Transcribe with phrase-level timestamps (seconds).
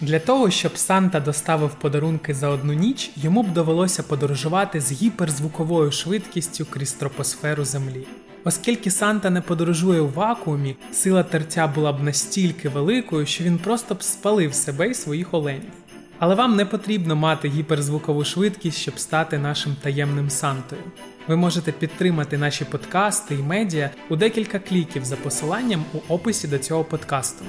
[0.00, 5.92] Для того, щоб Санта доставив подарунки за одну ніч, йому б довелося подорожувати з гіперзвуковою
[5.92, 8.06] швидкістю крізь тропосферу Землі.
[8.44, 13.94] Оскільки Санта не подорожує у вакуумі, сила тертя була б настільки великою, що він просто
[13.94, 15.72] б спалив себе і своїх оленів.
[16.18, 20.82] Але вам не потрібно мати гіперзвукову швидкість, щоб стати нашим таємним Сантою.
[21.28, 26.58] Ви можете підтримати наші подкасти і медіа у декілька кліків за посиланням у описі до
[26.58, 27.44] цього подкасту.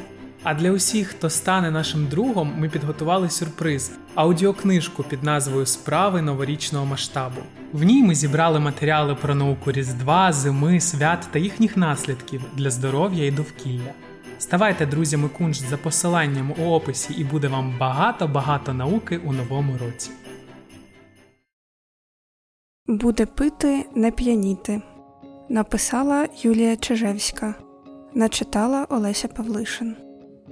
[0.46, 6.86] А для усіх, хто стане нашим другом, ми підготували сюрприз аудіокнижку під назвою Справи новорічного
[6.86, 7.42] масштабу.
[7.74, 13.26] В ній ми зібрали матеріали про науку Різдва, зими, свят та їхніх наслідків для здоров'я
[13.26, 13.94] і довкілля.
[14.38, 20.12] Ставайте друзями кунш за посиланням у описі, і буде вам багато-багато науки у новому році.
[22.88, 24.82] Буде пити, не п'яніти.
[25.50, 27.56] Написала Юлія Чижевська.
[28.14, 30.05] Начитала Олеся Павлишин.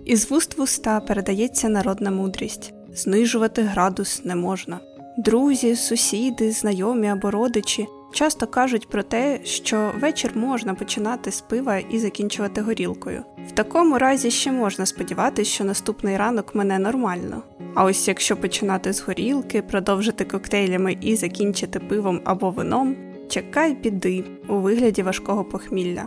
[0.05, 4.79] Із вуст в уста передається народна мудрість знижувати градус не можна.
[5.17, 11.77] Друзі, сусіди, знайомі або родичі часто кажуть про те, що вечір можна починати з пива
[11.77, 13.23] і закінчувати горілкою.
[13.47, 17.41] В такому разі ще можна сподіватися, що наступний ранок мене нормально.
[17.75, 22.95] А ось якщо починати з горілки, продовжити коктейлями і закінчити пивом або вином,
[23.29, 26.05] чекай біди у вигляді важкого похмілля.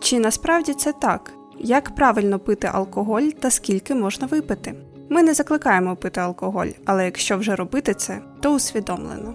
[0.00, 1.32] Чи насправді це так?
[1.58, 4.74] Як правильно пити алкоголь та скільки можна випити?
[5.08, 9.34] Ми не закликаємо пити алкоголь, але якщо вже робити це, то усвідомлено.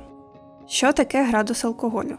[0.67, 2.17] Що таке градус алкоголю?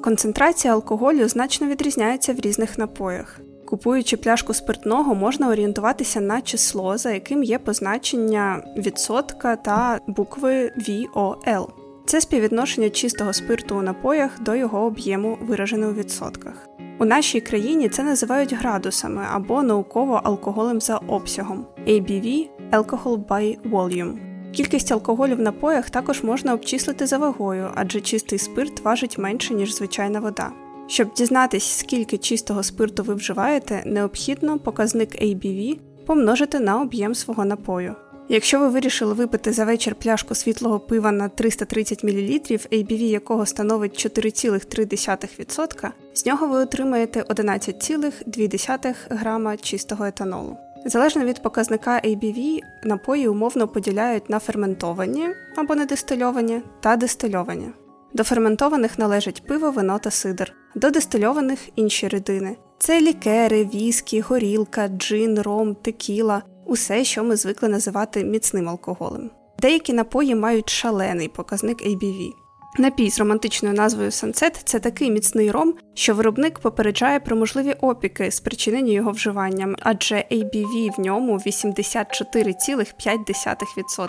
[0.00, 3.40] Концентрація алкоголю значно відрізняється в різних напоях.
[3.66, 11.68] Купуючи пляшку спиртного, можна орієнтуватися на число, за яким є позначення відсотка та букви VOL.
[12.06, 16.68] Це співвідношення чистого спирту у напоях до його об'єму, виражене у відсотках.
[16.98, 24.18] У нашій країні це називають градусами або науково алкоголем за обсягом ABV Alcohol by Volume.
[24.52, 29.74] Кількість алкоголю в напоях також можна обчислити за вагою, адже чистий спирт важить менше, ніж
[29.74, 30.50] звичайна вода.
[30.86, 37.94] Щоб дізнатись, скільки чистого спирту ви вживаєте, необхідно показник ABV помножити на об'єм свого напою.
[38.28, 44.06] Якщо ви вирішили випити за вечір пляшку світлого пива на 330 мл, ABV якого становить
[44.06, 50.56] 4,3%, з нього ви отримаєте 11,2 грама чистого етанолу.
[50.86, 57.68] Залежно від показника ABV, напої умовно поділяють на ферментовані або недистильовані та дистильовані.
[58.12, 62.56] До ферментованих належать пиво, вино та сидр, до дистильованих інші рідини.
[62.78, 69.30] Це лікери, віскі, горілка, джин, ром, текіла, усе, що ми звикли називати міцним алкоголем.
[69.58, 72.32] Деякі напої мають шалений показник ABV.
[72.78, 78.30] Напій з романтичною назвою Sunset– це такий міцний ром, що виробник попереджає про можливі опіки,
[78.30, 84.08] спричинені його вживанням, адже ABV в ньому 84,5%.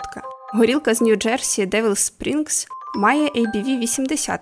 [0.52, 2.66] Горілка з Нью-Джерсі Devil Springs
[2.96, 4.38] має ABV 80%.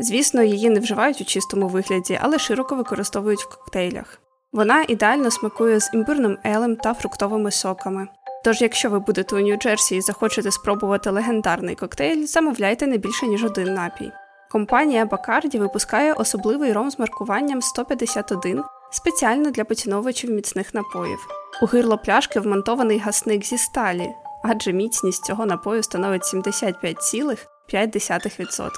[0.00, 4.20] Звісно, її не вживають у чистому вигляді, але широко використовують в коктейлях.
[4.56, 8.08] Вона ідеально смакує з імбирним елем та фруктовими соками.
[8.44, 13.44] Тож, якщо ви будете у Нью-Джерсі і захочете спробувати легендарний коктейль, замовляйте не більше ніж
[13.44, 14.12] один напій.
[14.50, 21.18] Компанія Бакарді випускає особливий ром з маркуванням 151 спеціально для поціновувачів міцних напоїв.
[21.62, 24.10] У гирло пляшки вмонтований гасник зі сталі,
[24.44, 28.70] адже міцність цього напою становить 75,5%.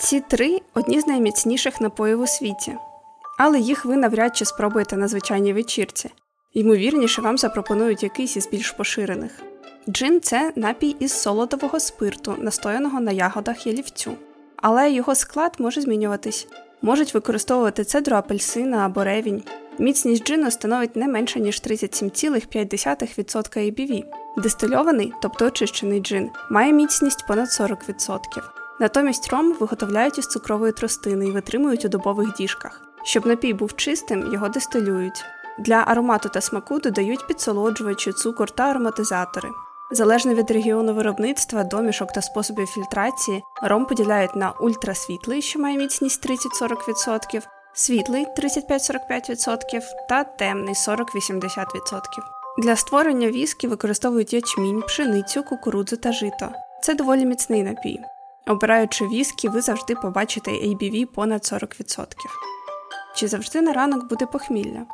[0.00, 2.76] Ці три одні з найміцніших напоїв у світі,
[3.38, 6.10] але їх ви навряд чи спробуєте на звичайній вечірці.
[6.52, 9.42] Ймовірніше, вам запропонують якийсь із більш поширених.
[9.88, 14.12] Джин це напій із солодового спирту, настояного на ягодах ялівцю.
[14.56, 16.48] Але його склад може змінюватись.
[16.82, 19.42] Можуть використовувати цедру апельсина або ревінь.
[19.78, 24.04] Міцність джину становить не менше, ніж 37,5% ABV.
[24.36, 28.18] Дистильований, тобто очищений джин, має міцність понад 40%.
[28.80, 32.93] Натомість ром виготовляють із цукрової тростини і витримують у дубових діжках.
[33.04, 35.24] Щоб напій був чистим, його дистилюють.
[35.58, 39.48] Для аромату та смаку додають підсолоджувачі, цукор та ароматизатори.
[39.90, 46.26] Залежно від регіону виробництва, домішок та способів фільтрації, ром поділяють на ультрасвітлий, що має міцність
[46.26, 47.42] 30-40%,
[47.74, 52.00] світлий 35-45% та темний 40-80%.
[52.58, 56.48] Для створення віскі використовують ячмінь, пшеницю, кукурудзу та жито.
[56.82, 58.00] Це доволі міцний напій.
[58.46, 62.06] Обираючи віскі, ви завжди побачите ABV понад 40%.
[63.14, 64.86] Чи завжди на ранок буде похмілля?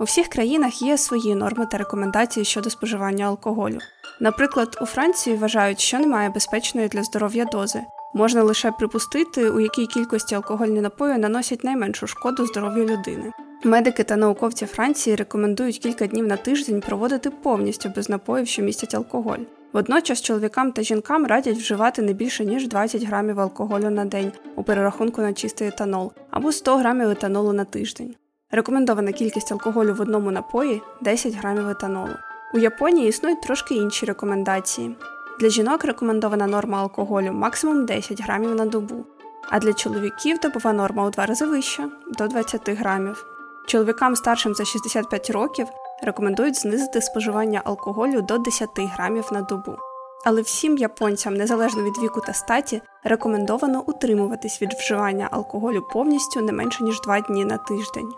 [0.00, 3.78] У всіх країнах є свої норми та рекомендації щодо споживання алкоголю.
[4.20, 7.82] Наприклад, у Франції вважають, що немає безпечної для здоров'я дози.
[8.14, 13.32] Можна лише припустити, у якій кількості алкогольні напої наносять найменшу шкоду здоров'ю людини.
[13.64, 18.94] Медики та науковці Франції рекомендують кілька днів на тиждень проводити повністю без напоїв, що містять
[18.94, 19.38] алкоголь.
[19.76, 24.62] Водночас чоловікам та жінкам радять вживати не більше ніж 20 грамів алкоголю на день у
[24.62, 28.14] перерахунку на чистий етанол або 100 грамів етанолу на тиждень.
[28.50, 32.12] Рекомендована кількість алкоголю в одному напої 10 грамів етанолу.
[32.54, 34.96] У Японії існують трошки інші рекомендації.
[35.40, 39.06] Для жінок рекомендована норма алкоголю максимум 10 грамів на добу,
[39.50, 41.88] а для чоловіків добова норма у два рази вища
[42.18, 43.26] до 20 грамів.
[43.66, 45.66] Чоловікам старшим за 65 років
[46.02, 49.76] рекомендують знизити споживання алкоголю до 10 грамів на добу.
[50.24, 56.52] Але всім японцям, незалежно від віку та статі, рекомендовано утримуватись від вживання алкоголю повністю не
[56.52, 58.08] менше ніж 2 дні на тиждень.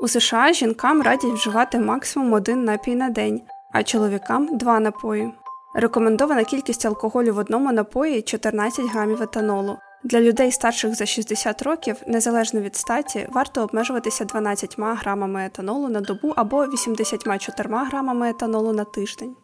[0.00, 3.40] У США жінкам радять вживати максимум один напій на день,
[3.72, 5.32] а чоловікам два напої.
[5.74, 9.76] Рекомендована кількість алкоголю в одному напої 14 грамів етанолу.
[10.08, 16.00] Для людей старших за 60 років, незалежно від статі, варто обмежуватися 12 грамами етанолу на
[16.00, 19.36] добу або 84 грамами етанолу на тиждень.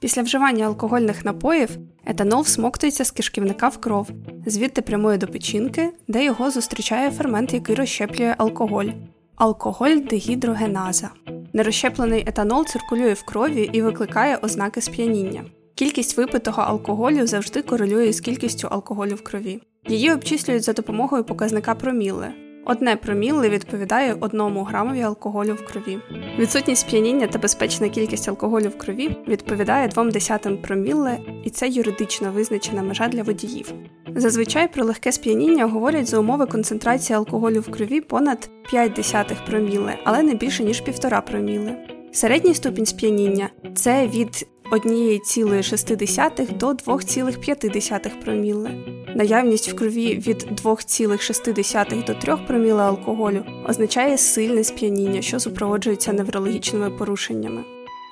[0.00, 1.70] Після вживання алкогольних напоїв
[2.04, 4.08] етанол всмоктується з кишківника в кров,
[4.46, 8.88] звідти прямує до печінки, де його зустрічає фермент, який розщеплює алкоголь
[9.36, 11.10] алкоголь дегідрогеназа.
[11.52, 15.44] Нерозщеплений етанол циркулює в крові і викликає ознаки сп'яніння.
[15.74, 19.60] Кількість випитого алкоголю завжди корелює з кількістю алкоголю в крові.
[19.88, 22.28] Її обчислюють за допомогою показника промілли.
[22.64, 25.98] Одне промілли відповідає одному грамові алкоголю в крові.
[26.38, 32.32] Відсутність сп'яніння та безпечна кількість алкоголю в крові відповідає двом десятим промілле, і це юридично
[32.32, 33.72] визначена межа для водіїв.
[34.16, 39.98] Зазвичай про легке сп'яніння говорять за умови концентрації алкоголю в крові понад 5 десятих проміле,
[40.04, 41.86] але не більше ніж 1,5 проміле.
[42.12, 48.70] Середній ступінь сп'яніння це від 1,6 до 2,5 проміле.
[49.14, 56.90] Наявність в крові від 2,6 до 3 проміле алкоголю означає сильне сп'яніння, що супроводжується неврологічними
[56.90, 57.64] порушеннями.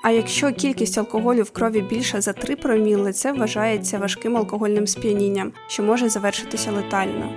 [0.03, 5.51] А якщо кількість алкоголю в крові більша за 3 проміли, це вважається важким алкогольним сп'янінням,
[5.67, 7.29] що може завершитися летально.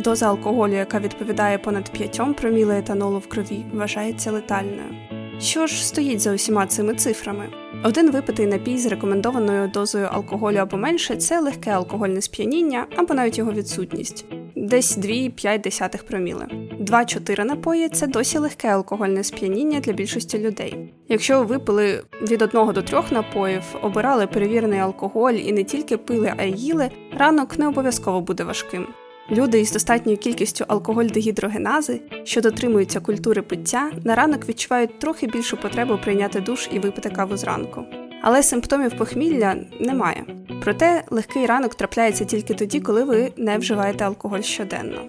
[0.00, 4.94] Доза алкоголю, яка відповідає понад 5 проміле етанолу в крові, вважається летальною.
[5.40, 7.48] Що ж стоїть за усіма цими цифрами?
[7.84, 13.38] Один випитий напій з рекомендованою дозою алкоголю або менше це легке алкогольне сп'яніння або навіть
[13.38, 14.24] його відсутність,
[14.56, 16.46] десь 2,5 проміли.
[16.80, 20.94] 2-4 напої це досі легке алкогольне сп'яніння для більшості людей.
[21.08, 26.32] Якщо ви випили від 1 до 3 напоїв, обирали перевірений алкоголь і не тільки пили,
[26.36, 28.86] а й їли, ранок не обов'язково буде важким.
[29.30, 35.98] Люди із достатньою кількістю алкоголь-дегідрогенази, що дотримуються культури пиття, на ранок відчувають трохи більшу потребу
[36.04, 37.84] прийняти душ і випити каву зранку.
[38.22, 40.24] Але симптомів похмілля немає.
[40.62, 45.00] Проте легкий ранок трапляється тільки тоді, коли ви не вживаєте алкоголь щоденно.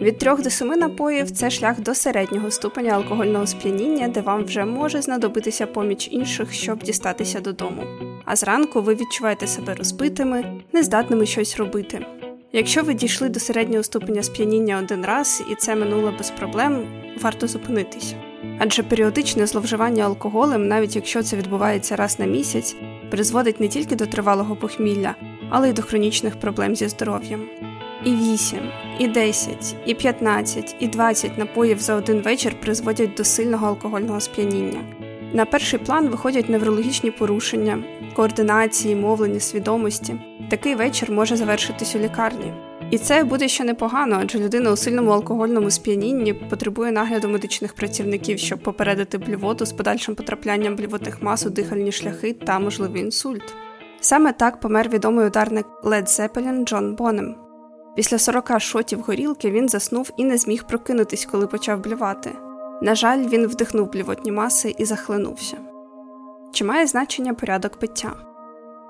[0.00, 4.64] Від 3 до 7 напоїв це шлях до середнього ступеня алкогольного сп'яніння, де вам вже
[4.64, 7.82] може знадобитися поміч інших, щоб дістатися додому.
[8.24, 12.06] А зранку ви відчуваєте себе розбитими, нездатними щось робити.
[12.52, 16.86] Якщо ви дійшли до середнього ступеня сп'яніння один раз і це минуло без проблем,
[17.22, 18.14] варто зупинитись.
[18.58, 22.76] Адже періодичне зловживання алкоголем, навіть якщо це відбувається раз на місяць,
[23.10, 25.14] призводить не тільки до тривалого похмілля,
[25.50, 27.40] але й до хронічних проблем зі здоров'ям.
[28.04, 28.58] І 8,
[28.98, 34.80] і 10, і 15, і 20 напоїв за один вечір призводять до сильного алкогольного сп'яніння.
[35.32, 37.84] На перший план виходять неврологічні порушення,
[38.14, 40.14] координації, мовлення, свідомості.
[40.50, 42.52] Такий вечір може завершитись у лікарні.
[42.90, 48.38] І це буде ще непогано, адже людина у сильному алкогольному сп'янінні потребує нагляду медичних працівників,
[48.38, 53.54] щоб попередити блювоту з подальшим потраплянням блювотних мас у дихальні шляхи та можливий інсульт.
[54.00, 57.34] Саме так помер відомий ударник Лед Зепелін Джон Бонем.
[57.96, 62.30] Після 40 шотів горілки він заснув і не зміг прокинутись, коли почав блювати.
[62.82, 65.56] На жаль, він вдихнув блювотні маси і захлинувся.
[66.52, 68.25] Чи має значення порядок пиття?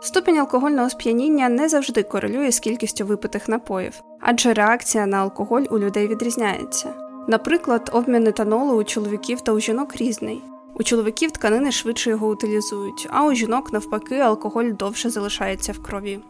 [0.06, 5.78] Ступінь алкогольного сп'яніння не завжди корелює з кількістю випитих напоїв, адже реакція на алкоголь у
[5.78, 6.94] людей відрізняється.
[7.28, 10.42] Наприклад, обмін етанолу у чоловіків та у жінок різний.
[10.74, 16.20] У чоловіків тканини швидше його утилізують, а у жінок, навпаки, алкоголь довше залишається в крові.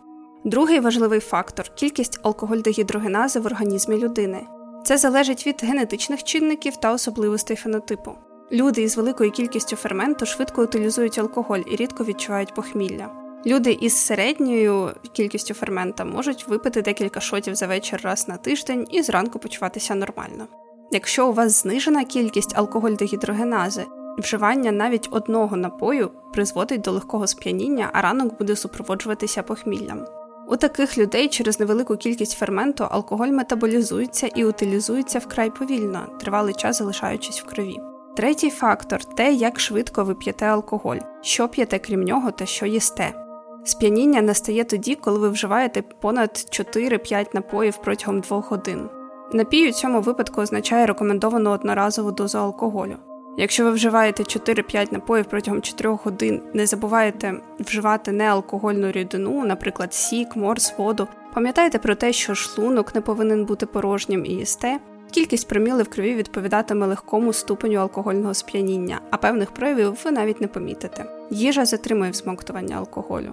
[0.45, 4.47] Другий важливий фактор кількість алкоголь-дегідрогенази в організмі людини.
[4.85, 8.13] Це залежить від генетичних чинників та особливостей фенотипу.
[8.53, 13.26] Люди із великою кількістю ферменту швидко утилізують алкоголь і рідко відчувають похмілля.
[13.47, 19.03] Люди із середньою кількістю фермента можуть випити декілька шотів за вечір раз на тиждень і
[19.03, 20.47] зранку почуватися нормально.
[20.91, 23.85] Якщо у вас знижена кількість алкоголь-дегідрогенази,
[24.19, 30.05] вживання навіть одного напою призводить до легкого сп'яніння, а ранок буде супроводжуватися похміллям.
[30.49, 36.79] У таких людей через невелику кількість ферменту алкоголь метаболізується і утилізується вкрай повільно, тривалий час
[36.79, 37.77] залишаючись в крові.
[38.17, 43.26] Третій фактор те, як швидко ви п'єте алкоголь, що п'єте крім нього та що їсте.
[43.67, 48.89] Сп'яніння настає тоді, коли ви вживаєте понад 4-5 напоїв протягом 2 годин.
[49.33, 52.97] Напій у цьому випадку означає рекомендовану одноразову дозу алкоголю.
[53.39, 60.37] Якщо ви вживаєте 4-5 напоїв протягом 4 годин, не забувайте вживати неалкогольну рідину, наприклад, сік,
[60.37, 61.09] морс, воду.
[61.35, 64.79] Пам'ятайте про те, що шлунок не повинен бути порожнім і їсте.
[65.11, 70.49] Кількість проміли в крові відповідатиме легкому ступеню алкогольного сп'яніння, а певних проявів ви навіть не
[70.49, 71.05] помітите.
[71.31, 73.33] Їжа затримує всмоктування алкоголю.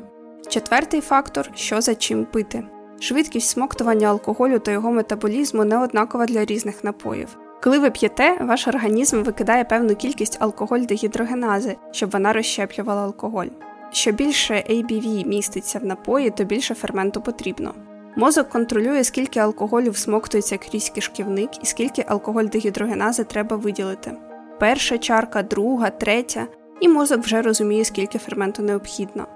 [0.49, 2.63] Четвертий фактор що за чим пити.
[2.99, 7.37] Швидкість смоктування алкоголю та його метаболізму не однакова для різних напоїв.
[7.63, 13.47] Коли ви п'єте, ваш організм викидає певну кількість алкоголь-дегідрогенази, щоб вона розщеплювала алкоголь.
[13.91, 17.73] Що більше ABV міститься в напої, то більше ферменту потрібно.
[18.15, 24.11] Мозок контролює, скільки алкоголю всмоктується крізь кишківник і скільки алкоголь-дегідрогенази треба виділити.
[24.59, 26.47] Перша чарка, друга, третя,
[26.81, 29.27] і мозок вже розуміє, скільки ферменту необхідно.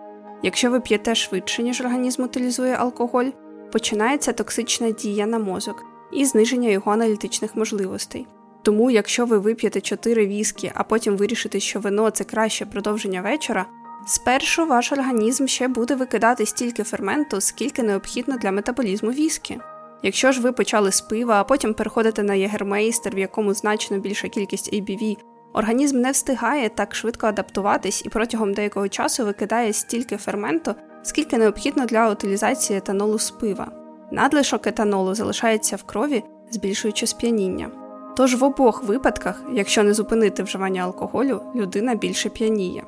[0.44, 3.30] Якщо ви п'єте швидше, ніж організм утилізує алкоголь,
[3.72, 8.28] починається токсична дія на мозок і зниження його аналітичних можливостей.
[8.62, 13.66] Тому, якщо ви вип'єте 4 віскі, а потім вирішите, що вино це краще продовження вечора,
[14.08, 19.60] спершу ваш організм ще буде викидати стільки ферменту, скільки необхідно для метаболізму віскі.
[20.04, 24.28] Якщо ж ви почали з пива, а потім переходите на єгермейстер, в якому значно більша
[24.28, 25.18] кількість ABV,
[25.58, 31.86] організм не встигає так швидко адаптуватись і протягом деякого часу викидає стільки ферменту, скільки необхідно
[31.86, 33.72] для утилізації етанолу з пива.
[34.12, 37.70] Надлишок етанолу залишається в крові, збільшуючи сп'яніння.
[38.18, 42.84] Тож в обох випадках, якщо не зупинити вживання алкоголю, людина більше п'яніє.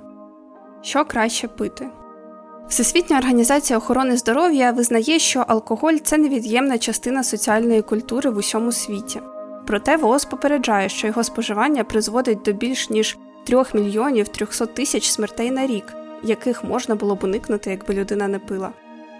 [0.81, 1.89] Що краще пити?
[2.69, 9.21] Всесвітня організація охорони здоров'я визнає, що алкоголь це невід'ємна частина соціальної культури в усьому світі.
[9.69, 15.51] Проте ВООЗ попереджає, що його споживання призводить до більш ніж 3 мільйонів 300 тисяч смертей
[15.51, 18.69] на рік, яких можна було б уникнути, якби людина не пила.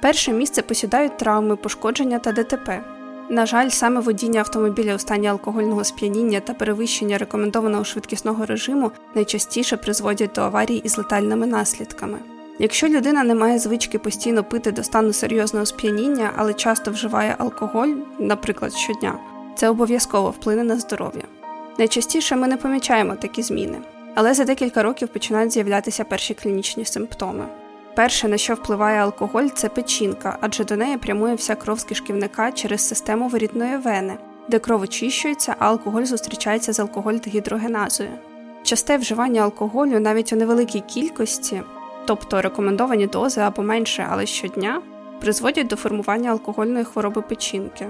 [0.01, 2.83] Перше місце посідають травми, пошкодження та ДТП.
[3.29, 9.77] На жаль, саме водіння автомобіля у стані алкогольного сп'яніння та перевищення рекомендованого швидкісного режиму найчастіше
[9.77, 12.19] призводять до аварій із летальними наслідками.
[12.59, 17.89] Якщо людина не має звички постійно пити до стану серйозного сп'яніння, але часто вживає алкоголь,
[18.19, 19.19] наприклад, щодня,
[19.59, 21.23] це обов'язково вплине на здоров'я.
[21.77, 23.77] Найчастіше ми не помічаємо такі зміни,
[24.15, 27.45] але за декілька років починають з'являтися перші клінічні симптоми.
[27.95, 32.51] Перше, на що впливає алкоголь, це печінка, адже до неї прямує вся кров з кишківника
[32.51, 34.17] через систему вирідної вени,
[34.49, 38.09] де кров очищується, а алкоголь зустрічається з алкоголь-дегідрогеназою.
[38.63, 41.61] Часте вживання алкоголю навіть у невеликій кількості,
[42.05, 44.81] тобто рекомендовані дози або менше, але щодня,
[45.21, 47.87] призводять до формування алкогольної хвороби печінки.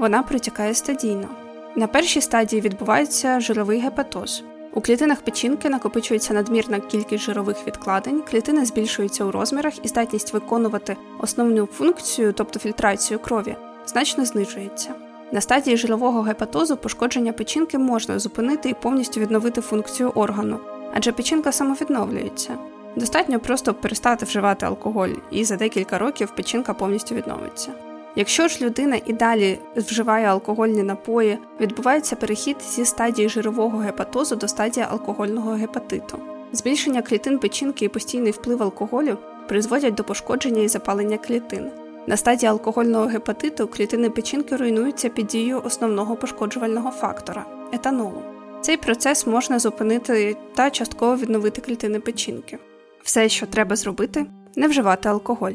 [0.00, 1.28] Вона протікає стадійно.
[1.76, 4.44] На першій стадії відбувається жировий гепатоз.
[4.74, 10.96] У клітинах печінки накопичується надмірна кількість жирових відкладень, клітини збільшуються у розмірах і здатність виконувати
[11.18, 14.94] основну функцію, тобто фільтрацію крові, значно знижується.
[15.32, 20.58] На стадії жирового гепатозу пошкодження печінки можна зупинити і повністю відновити функцію органу,
[20.94, 22.58] адже печінка самовідновлюється.
[22.96, 27.89] Достатньо просто перестати вживати алкоголь, і за декілька років печінка повністю відновиться.
[28.16, 34.48] Якщо ж людина і далі вживає алкогольні напої, відбувається перехід зі стадії жирового гепатозу до
[34.48, 36.18] стадії алкогольного гепатиту.
[36.52, 41.70] Збільшення клітин печінки і постійний вплив алкоголю призводять до пошкодження і запалення клітин.
[42.06, 48.22] На стадії алкогольного гепатиту клітини печінки руйнуються під дією основного пошкоджувального фактора етанолу.
[48.60, 52.58] Цей процес можна зупинити та частково відновити клітини печінки.
[53.02, 54.26] Все, що треба зробити,
[54.56, 55.52] не вживати алкоголь.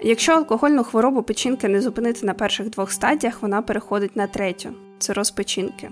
[0.00, 5.30] Якщо алкогольну хворобу печінки не зупинити на перших двох стадіях, вона переходить на третю цироз
[5.30, 5.90] печінки.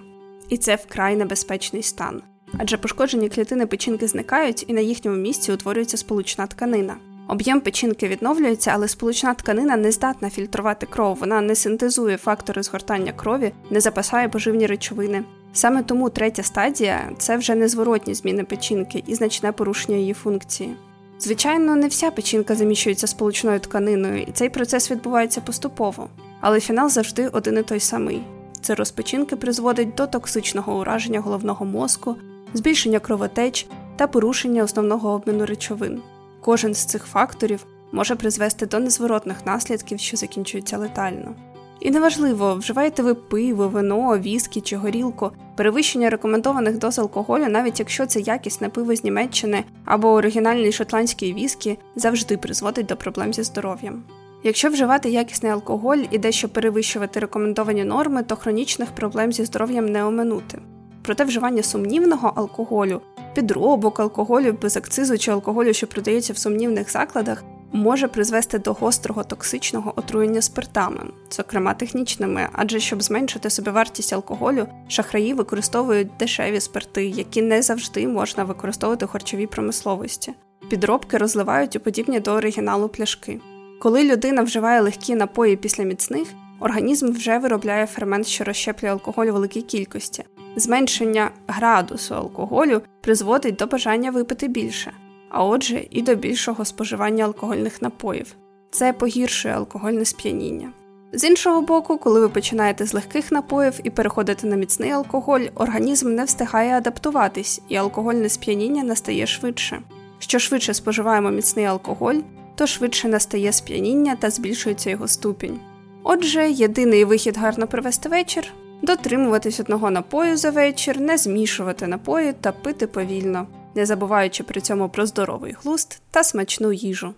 [0.49, 2.23] І це вкрай небезпечний стан.
[2.58, 6.96] Адже пошкоджені клітини печінки зникають і на їхньому місці утворюється сполучна тканина.
[7.28, 13.12] Об'єм печінки відновлюється, але сполучна тканина не здатна фільтрувати кров, вона не синтезує фактори згортання
[13.12, 15.25] крові, не запасає поживні речовини.
[15.52, 20.76] Саме тому третя стадія це вже незворотні зміни печінки і значне порушення її функції.
[21.18, 26.09] Звичайно, не вся печінка заміщується сполучною тканиною, і цей процес відбувається поступово,
[26.40, 28.23] але фінал завжди один і той самий.
[28.61, 32.16] Це розпечінки призводить до токсичного ураження головного мозку,
[32.54, 33.66] збільшення кровотеч
[33.97, 36.02] та порушення основного обміну речовин.
[36.40, 41.35] Кожен з цих факторів може призвести до незворотних наслідків, що закінчуються летально.
[41.81, 48.07] І неважливо, вживаєте ви пиво, вино, віскі чи горілку, перевищення рекомендованих доз алкоголю, навіть якщо
[48.07, 54.02] це якісне пиво з Німеччини або оригінальний шотландський віскі, завжди призводить до проблем зі здоров'ям.
[54.47, 60.04] Якщо вживати якісний алкоголь і дещо перевищувати рекомендовані норми, то хронічних проблем зі здоров'ям не
[60.04, 60.59] оминути.
[61.02, 63.00] Проте вживання сумнівного алкоголю,
[63.35, 69.25] підробок алкоголю без акцизу чи алкоголю, що продається в сумнівних закладах, може призвести до гострого
[69.25, 71.00] токсичного отруєння спиртами,
[71.31, 78.45] зокрема технічними, адже щоб зменшити собівартість алкоголю, шахраї використовують дешеві спирти, які не завжди можна
[78.45, 80.33] використовувати в харчовій промисловості.
[80.71, 83.40] Підробки розливають у подібні до оригіналу пляшки.
[83.81, 86.28] Коли людина вживає легкі напої після міцних,
[86.61, 90.25] організм вже виробляє фермент, що розщеплює алкоголь у великій кількості.
[90.57, 94.93] Зменшення градусу алкоголю призводить до бажання випити більше,
[95.34, 98.34] а отже, і до більшого споживання алкогольних напоїв.
[98.70, 100.72] Це погіршує алкогольне сп'яніння.
[101.12, 106.14] З іншого боку, коли ви починаєте з легких напоїв і переходите на міцний алкоголь, організм
[106.14, 109.80] не встигає адаптуватись, і алкогольне сп'яніння настає швидше.
[110.18, 112.18] Що швидше споживаємо міцний алкоголь,
[112.54, 115.60] то швидше настає сп'яніння та збільшується його ступінь.
[116.02, 122.52] Отже, єдиний вихід гарно провести вечір дотримуватись одного напою за вечір, не змішувати напої та
[122.52, 127.12] пити повільно, не забуваючи при цьому про здоровий глуст та смачну їжу.